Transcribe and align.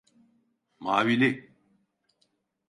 Mavili! 0.79 1.29